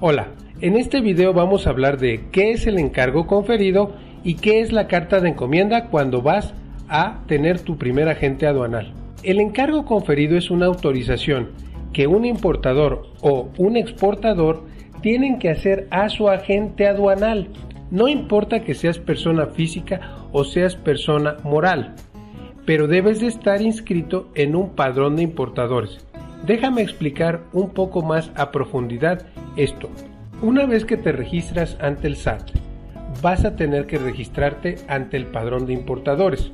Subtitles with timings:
[0.00, 0.28] Hola,
[0.60, 3.94] en este video vamos a hablar de qué es el encargo conferido
[4.24, 6.52] y qué es la carta de encomienda cuando vas
[6.88, 8.92] a tener tu primer agente aduanal.
[9.22, 11.52] El encargo conferido es una autorización
[11.92, 14.64] que un importador o un exportador
[15.00, 17.48] tienen que hacer a su agente aduanal.
[17.90, 21.94] No importa que seas persona física o seas persona moral,
[22.64, 26.04] pero debes de estar inscrito en un padrón de importadores.
[26.44, 29.88] Déjame explicar un poco más a profundidad esto.
[30.42, 32.50] Una vez que te registras ante el SAT,
[33.22, 36.52] vas a tener que registrarte ante el padrón de importadores,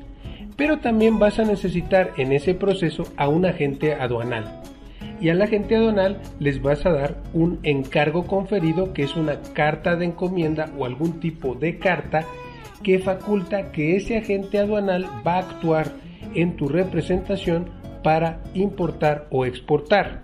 [0.55, 4.61] pero también vas a necesitar en ese proceso a un agente aduanal.
[5.23, 9.95] Y al agente aduanal les vas a dar un encargo conferido que es una carta
[9.95, 12.25] de encomienda o algún tipo de carta
[12.83, 15.93] que faculta que ese agente aduanal va a actuar
[16.35, 17.69] en tu representación
[18.03, 20.23] para importar o exportar.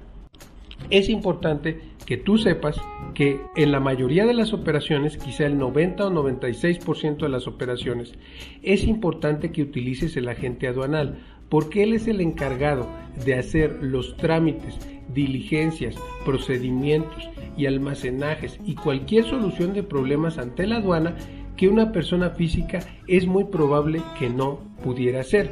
[0.90, 2.76] Es importante que tú sepas
[3.14, 8.16] que en la mayoría de las operaciones, quizá el 90 o 96% de las operaciones,
[8.64, 12.90] es importante que utilices el agente aduanal, porque él es el encargado
[13.26, 14.78] de hacer los trámites,
[15.14, 21.16] diligencias, procedimientos y almacenajes y cualquier solución de problemas ante la aduana
[21.58, 25.52] que una persona física es muy probable que no pudiera hacer.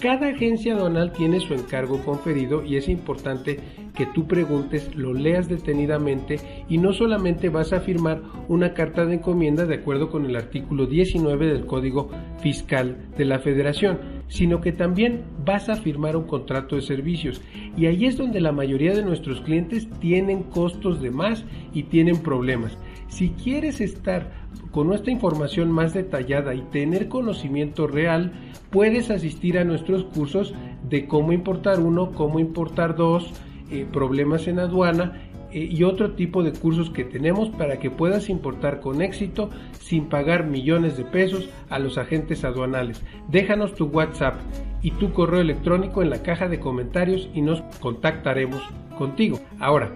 [0.00, 3.58] Cada agencia aduanal tiene su encargo conferido y es importante
[3.94, 9.14] que tú preguntes, lo leas detenidamente y no solamente vas a firmar una carta de
[9.14, 14.72] encomienda de acuerdo con el artículo 19 del Código Fiscal de la Federación, sino que
[14.72, 17.40] también vas a firmar un contrato de servicios.
[17.76, 22.18] Y ahí es donde la mayoría de nuestros clientes tienen costos de más y tienen
[22.18, 22.76] problemas.
[23.08, 24.30] Si quieres estar
[24.70, 28.32] con nuestra información más detallada y tener conocimiento real,
[28.70, 30.54] puedes asistir a nuestros cursos
[30.88, 33.32] de cómo importar uno, cómo importar dos,
[33.70, 38.28] eh, problemas en aduana eh, y otro tipo de cursos que tenemos para que puedas
[38.28, 43.02] importar con éxito sin pagar millones de pesos a los agentes aduanales.
[43.28, 44.34] Déjanos tu WhatsApp
[44.82, 48.62] y tu correo electrónico en la caja de comentarios y nos contactaremos
[48.98, 49.40] contigo.
[49.58, 49.92] Ahora,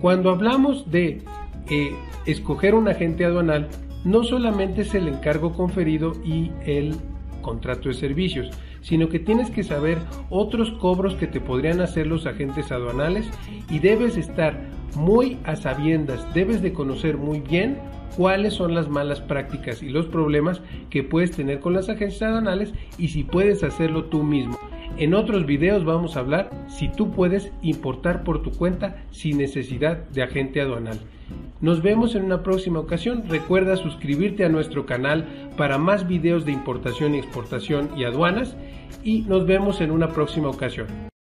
[0.00, 1.22] cuando hablamos de
[1.70, 1.94] eh,
[2.26, 3.68] escoger un agente aduanal,
[4.04, 6.96] no solamente es el encargo conferido y el
[7.44, 8.50] contrato de servicios,
[8.80, 9.98] sino que tienes que saber
[10.30, 13.28] otros cobros que te podrían hacer los agentes aduanales
[13.70, 14.60] y debes estar
[14.96, 17.78] muy a sabiendas, debes de conocer muy bien
[18.16, 22.72] cuáles son las malas prácticas y los problemas que puedes tener con las agencias aduanales
[22.98, 24.58] y si puedes hacerlo tú mismo.
[24.96, 30.08] En otros videos vamos a hablar si tú puedes importar por tu cuenta sin necesidad
[30.10, 31.00] de agente aduanal.
[31.64, 33.24] Nos vemos en una próxima ocasión.
[33.26, 38.54] Recuerda suscribirte a nuestro canal para más videos de importación y exportación y aduanas
[39.02, 41.13] y nos vemos en una próxima ocasión.